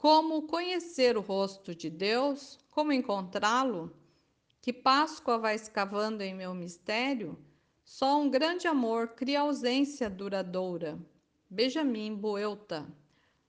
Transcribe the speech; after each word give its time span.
Como 0.00 0.46
conhecer 0.46 1.14
o 1.18 1.20
rosto 1.20 1.74
de 1.74 1.90
Deus? 1.90 2.58
Como 2.70 2.90
encontrá-lo? 2.90 3.94
Que 4.62 4.72
Páscoa 4.72 5.36
vai 5.36 5.54
escavando 5.54 6.22
em 6.22 6.34
meu 6.34 6.54
mistério? 6.54 7.38
Só 7.84 8.18
um 8.18 8.30
grande 8.30 8.66
amor 8.66 9.08
cria 9.08 9.42
ausência 9.42 10.08
duradoura. 10.08 10.98
Benjamin 11.50 12.14
Buelta. 12.14 12.90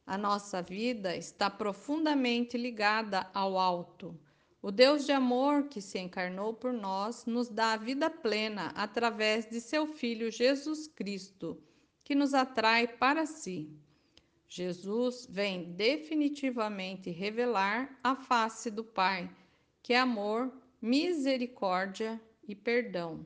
A 0.06 0.18
nossa 0.18 0.62
vida 0.62 1.16
está 1.16 1.50
profundamente 1.50 2.58
ligada 2.58 3.31
ao 3.34 3.58
alto. 3.58 4.20
O 4.62 4.72
Deus 4.72 5.06
de 5.06 5.14
amor 5.14 5.70
que 5.70 5.80
se 5.80 6.00
encarnou 6.00 6.54
por 6.54 6.73
nós 6.73 7.26
nos 7.26 7.48
dá 7.48 7.72
a 7.72 7.78
vida 7.78 8.09
plena 8.09 8.73
através 8.76 9.50
de 9.50 9.62
seu 9.62 9.88
Filho 9.88 10.30
Jesus 10.30 10.86
Cristo, 10.86 11.58
que 12.04 12.14
nos 12.14 12.34
atrai 12.34 12.90
para 12.90 13.26
si. 13.26 13.73
Jesus 14.54 15.26
vem 15.30 15.72
definitivamente 15.76 17.09
revelar 17.09 17.98
a 18.04 18.18
face 18.18 18.70
do 18.70 18.84
Pai, 18.84 19.34
que 19.82 19.94
é 19.94 20.00
amor, 20.00 20.52
misericórdia 20.82 22.22
e 22.46 22.54
perdão. 22.54 23.26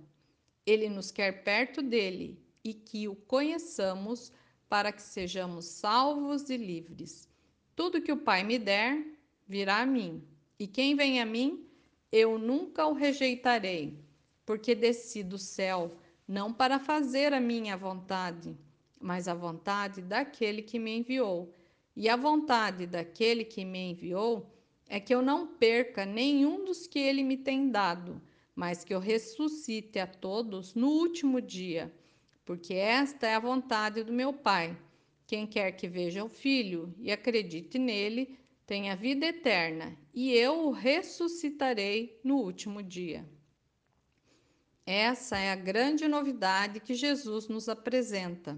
Ele 0.68 0.88
nos 0.88 1.10
quer 1.10 1.44
perto 1.44 1.82
dele 1.82 2.40
e 2.64 2.76
que 2.76 3.08
o 3.08 3.16
conheçamos 3.16 4.32
para 4.70 4.92
que 4.92 5.02
sejamos 5.02 5.66
salvos 5.66 6.48
e 6.52 6.58
livres. 6.58 7.28
Tudo 7.76 8.04
que 8.04 8.12
o 8.12 8.22
Pai 8.22 8.44
me 8.44 8.60
der 8.60 9.04
virá 9.48 9.82
a 9.82 9.86
mim, 9.86 10.24
e 10.60 10.68
quem 10.68 10.96
vem 10.96 11.20
a 11.20 11.26
mim, 11.26 11.68
eu 12.12 12.38
nunca 12.38 12.86
o 12.86 12.94
rejeitarei, 12.94 14.00
porque 14.46 14.76
desci 14.76 15.24
do 15.24 15.40
céu 15.40 15.98
não 16.28 16.54
para 16.54 16.78
fazer 16.78 17.34
a 17.34 17.40
minha 17.40 17.76
vontade, 17.76 18.56
mas 19.06 19.28
a 19.28 19.36
vontade 19.36 20.02
daquele 20.02 20.64
que 20.64 20.80
me 20.80 20.98
enviou. 20.98 21.54
E 21.96 22.10
a 22.10 22.16
vontade 22.16 22.88
daquele 22.88 23.46
que 23.46 23.64
me 23.64 23.92
enviou 23.92 24.52
é 24.90 25.00
que 25.00 25.14
eu 25.14 25.22
não 25.22 25.46
perca 25.46 26.08
nenhum 26.08 26.66
dos 26.66 26.88
que 26.88 26.98
ele 26.98 27.22
me 27.22 27.38
tem 27.38 27.70
dado, 27.70 28.20
mas 28.56 28.84
que 28.84 28.96
eu 28.96 29.00
ressuscite 29.00 30.00
a 30.00 30.08
todos 30.08 30.74
no 30.74 30.90
último 30.90 31.40
dia, 31.40 31.94
porque 32.44 32.74
esta 32.74 33.28
é 33.28 33.36
a 33.36 33.40
vontade 33.40 34.04
do 34.04 34.12
meu 34.12 34.34
Pai. 34.34 34.76
Quem 35.28 35.46
quer 35.46 35.74
que 35.74 35.88
veja 35.88 36.24
o 36.24 36.30
Filho 36.30 36.92
e 36.98 37.12
acredite 37.12 37.78
nele, 37.78 38.40
tem 38.66 38.90
a 38.90 38.96
vida 38.96 39.28
eterna, 39.28 39.96
e 40.16 40.34
eu 40.34 40.66
o 40.66 40.72
ressuscitarei 40.72 42.20
no 42.24 42.38
último 42.38 42.82
dia. 42.82 43.24
Essa 44.84 45.38
é 45.38 45.52
a 45.52 45.56
grande 45.56 46.08
novidade 46.08 46.80
que 46.80 46.96
Jesus 46.96 47.48
nos 47.48 47.70
apresenta. 47.70 48.58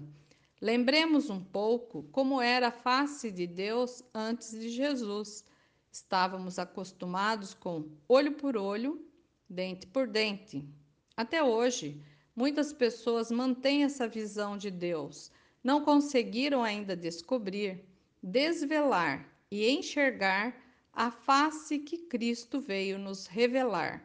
Lembremos 0.60 1.30
um 1.30 1.40
pouco 1.40 2.02
como 2.10 2.40
era 2.40 2.66
a 2.66 2.72
face 2.72 3.30
de 3.30 3.46
Deus 3.46 4.02
antes 4.12 4.50
de 4.50 4.68
Jesus. 4.70 5.44
Estávamos 5.92 6.58
acostumados 6.58 7.54
com 7.54 7.88
olho 8.08 8.32
por 8.32 8.56
olho, 8.56 9.00
dente 9.48 9.86
por 9.86 10.08
dente. 10.08 10.68
Até 11.16 11.44
hoje, 11.44 12.02
muitas 12.34 12.72
pessoas 12.72 13.30
mantêm 13.30 13.84
essa 13.84 14.08
visão 14.08 14.56
de 14.56 14.68
Deus. 14.68 15.30
Não 15.62 15.84
conseguiram 15.84 16.64
ainda 16.64 16.96
descobrir, 16.96 17.84
desvelar 18.20 19.32
e 19.48 19.68
enxergar 19.68 20.56
a 20.92 21.08
face 21.12 21.78
que 21.78 21.98
Cristo 21.98 22.60
veio 22.60 22.98
nos 22.98 23.28
revelar. 23.28 24.04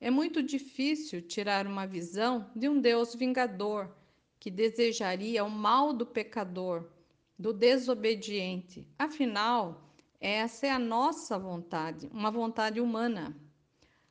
É 0.00 0.10
muito 0.10 0.42
difícil 0.42 1.22
tirar 1.22 1.64
uma 1.64 1.86
visão 1.86 2.50
de 2.56 2.68
um 2.68 2.80
Deus 2.80 3.14
vingador 3.14 3.88
que 4.38 4.50
desejaria 4.50 5.44
o 5.44 5.50
mal 5.50 5.92
do 5.92 6.06
pecador, 6.06 6.88
do 7.38 7.52
desobediente. 7.52 8.88
Afinal, 8.98 9.90
essa 10.20 10.66
é 10.66 10.70
a 10.70 10.78
nossa 10.78 11.38
vontade, 11.38 12.08
uma 12.12 12.30
vontade 12.30 12.80
humana. 12.80 13.36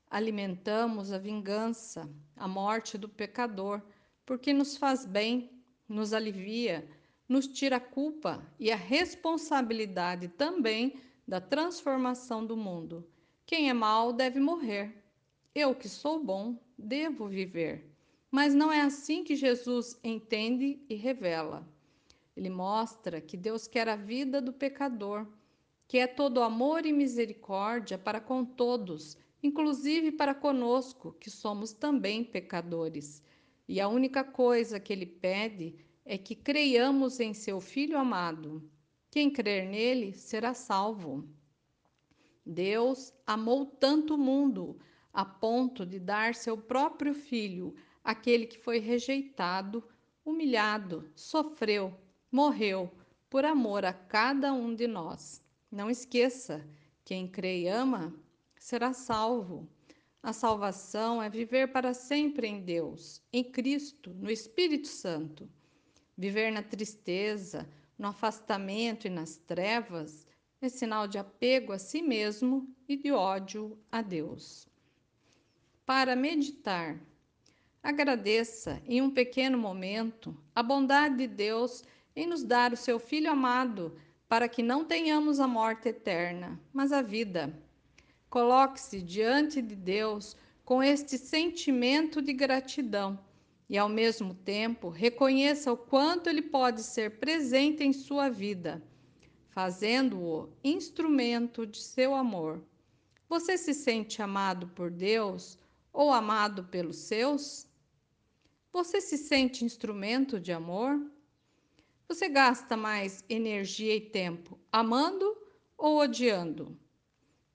Alimentamos 0.10 1.12
a 1.12 1.18
vingança, 1.18 2.10
a 2.36 2.48
morte 2.48 2.98
do 2.98 3.10
pecador, 3.10 3.82
porque 4.26 4.54
nos 4.54 4.78
faz 4.78 5.06
bem, 5.06 5.50
nos 5.88 6.14
alivia, 6.14 6.88
nos 7.28 7.48
tira 7.48 7.78
a 7.78 7.80
culpa 7.80 8.46
e 8.60 8.72
a 8.72 8.76
responsabilidade 8.76 10.28
também 10.28 11.00
da 11.28 11.42
transformação 11.42 12.46
do 12.46 12.56
mundo. 12.56 13.08
Quem 13.46 13.70
é 13.70 13.74
mau 13.74 14.14
deve 14.14 14.40
morrer. 14.40 15.04
Eu 15.54 15.74
que 15.74 15.90
sou 15.90 16.24
bom, 16.24 16.60
devo 16.78 17.28
viver. 17.28 17.95
Mas 18.36 18.54
não 18.54 18.70
é 18.70 18.82
assim 18.82 19.24
que 19.24 19.34
Jesus 19.34 19.98
entende 20.04 20.78
e 20.90 20.96
revela. 20.96 21.66
Ele 22.36 22.50
mostra 22.50 23.22
que 23.22 23.38
Deus 23.38 23.66
quer 23.66 23.88
a 23.88 23.96
vida 23.96 24.42
do 24.42 24.52
pecador, 24.52 25.26
que 25.88 26.00
é 26.00 26.06
todo 26.06 26.44
amor 26.44 26.86
e 26.86 26.92
misericórdia 26.92 27.98
para 27.98 28.20
com 28.20 28.44
todos, 28.44 29.18
inclusive 29.42 30.12
para 30.12 30.36
conosco, 30.36 31.16
que 31.18 31.30
somos 31.30 31.72
também 31.72 32.26
pecadores. 32.26 33.24
E 33.70 33.80
a 33.80 33.88
única 33.88 34.22
coisa 34.22 34.82
que 34.82 34.92
ele 34.92 35.06
pede 35.06 35.74
é 36.04 36.18
que 36.18 36.36
creiamos 36.36 37.22
em 37.22 37.34
seu 37.34 37.62
Filho 37.62 37.98
amado. 37.98 38.70
Quem 39.10 39.32
crer 39.32 39.66
nele 39.66 40.12
será 40.12 40.54
salvo. 40.54 41.26
Deus 42.46 43.14
amou 43.26 43.66
tanto 43.66 44.16
o 44.16 44.18
mundo 44.18 44.78
a 45.14 45.24
ponto 45.24 45.86
de 45.86 45.98
dar 45.98 46.36
seu 46.36 46.58
próprio 46.58 47.14
Filho 47.14 47.74
aquele 48.06 48.46
que 48.46 48.60
foi 48.60 48.78
rejeitado, 48.78 49.84
humilhado, 50.24 51.10
sofreu, 51.16 51.92
morreu 52.32 52.92
por 53.30 53.44
amor 53.44 53.84
a 53.84 53.92
cada 53.92 54.54
um 54.54 54.76
de 54.76 54.86
nós. 54.86 55.44
Não 55.72 55.90
esqueça: 55.90 56.64
quem 57.04 57.28
crê 57.28 57.64
e 57.64 57.68
ama 57.68 58.14
será 58.60 58.94
salvo. 58.94 59.68
A 60.22 60.32
salvação 60.32 61.22
é 61.22 61.30
viver 61.30 61.72
para 61.72 61.94
sempre 61.94 62.48
em 62.48 62.62
Deus, 62.62 63.22
em 63.34 63.44
Cristo, 63.44 64.12
no 64.14 64.32
Espírito 64.32 64.88
Santo. 64.88 65.50
Viver 66.18 66.52
na 66.52 66.64
tristeza, 66.64 67.68
no 67.98 68.08
afastamento 68.08 69.06
e 69.06 69.10
nas 69.10 69.38
trevas 69.38 70.26
é 70.62 70.70
sinal 70.70 71.08
de 71.08 71.18
apego 71.18 71.74
a 71.74 71.78
si 71.78 72.02
mesmo 72.02 72.68
e 72.88 72.96
de 72.96 73.12
ódio 73.12 73.78
a 73.92 74.02
Deus. 74.02 74.68
Para 75.86 76.16
meditar 76.16 77.00
Agradeça 77.86 78.82
em 78.88 79.00
um 79.00 79.12
pequeno 79.12 79.60
momento 79.60 80.36
a 80.56 80.64
bondade 80.64 81.18
de 81.18 81.28
Deus 81.28 81.84
em 82.16 82.26
nos 82.26 82.44
dar 82.44 82.74
o 82.74 82.76
seu 82.76 82.98
Filho 82.98 83.30
amado, 83.30 83.96
para 84.28 84.50
que 84.50 84.64
não 84.64 84.84
tenhamos 84.84 85.40
a 85.40 85.46
morte 85.46 85.90
eterna, 85.90 86.60
mas 86.74 86.92
a 86.92 87.04
vida. 87.04 87.56
Coloque-se 88.28 89.04
diante 89.04 89.62
de 89.62 89.76
Deus 89.76 90.36
com 90.64 90.82
este 90.82 91.16
sentimento 91.16 92.24
de 92.24 92.34
gratidão 92.34 93.20
e, 93.70 93.78
ao 93.78 93.88
mesmo 93.88 94.34
tempo, 94.34 94.90
reconheça 94.90 95.72
o 95.72 95.78
quanto 95.78 96.28
Ele 96.28 96.42
pode 96.42 96.82
ser 96.82 97.20
presente 97.20 97.84
em 97.84 97.94
sua 97.94 98.30
vida, 98.30 98.82
fazendo-o 99.52 100.50
instrumento 100.64 101.68
de 101.68 101.78
seu 101.78 102.16
amor. 102.16 102.64
Você 103.30 103.60
se 103.60 103.76
sente 103.76 104.24
amado 104.24 104.70
por 104.70 104.90
Deus 104.90 105.60
ou 105.94 106.12
amado 106.12 106.64
pelos 106.64 106.98
seus? 106.98 107.65
Você 108.76 109.00
se 109.00 109.18
sente 109.18 109.64
instrumento 109.64 110.38
de 110.38 110.52
amor? 110.52 111.02
Você 112.10 112.28
gasta 112.28 112.76
mais 112.76 113.24
energia 113.30 113.96
e 113.96 114.02
tempo 114.02 114.60
amando 114.70 115.34
ou 115.78 116.00
odiando? 116.00 116.78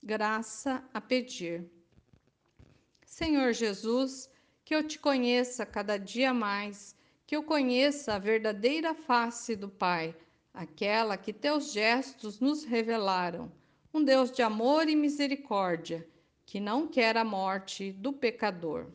Graça 0.02 0.82
a 0.94 0.98
pedir. 0.98 1.70
Senhor 3.04 3.52
Jesus, 3.52 4.30
que 4.64 4.74
eu 4.74 4.82
te 4.82 4.98
conheça 4.98 5.66
cada 5.66 5.98
dia 5.98 6.32
mais, 6.32 6.96
que 7.26 7.36
eu 7.36 7.42
conheça 7.42 8.14
a 8.14 8.18
verdadeira 8.18 8.94
face 8.94 9.54
do 9.54 9.68
Pai, 9.68 10.16
aquela 10.54 11.18
que 11.18 11.34
teus 11.34 11.70
gestos 11.70 12.40
nos 12.40 12.64
revelaram, 12.64 13.52
um 13.92 14.02
Deus 14.02 14.32
de 14.32 14.40
amor 14.40 14.88
e 14.88 14.96
misericórdia, 14.96 16.08
que 16.46 16.58
não 16.58 16.88
quer 16.88 17.18
a 17.18 17.24
morte 17.26 17.92
do 17.92 18.10
pecador. 18.10 18.90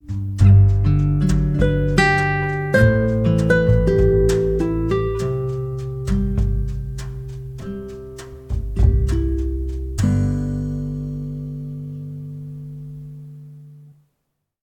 you 0.00 0.27